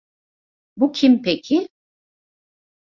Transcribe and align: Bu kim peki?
Bu 0.77 0.91
kim 0.91 1.21
peki? 1.21 1.67